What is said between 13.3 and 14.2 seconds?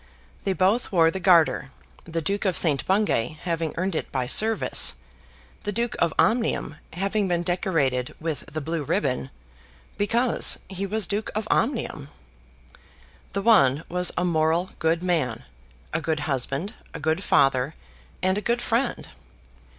The one was